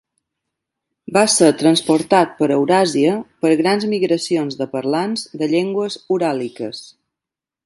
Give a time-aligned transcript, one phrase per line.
[1.17, 3.13] Va ser transportat per Euràsia
[3.45, 6.83] per grans migracions de parlants de llengües uràliques.